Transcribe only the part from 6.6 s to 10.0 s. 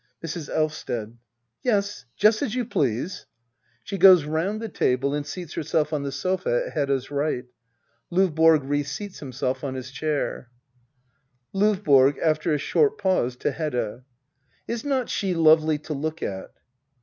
on Hedda's right. LQvboro re seats himself on his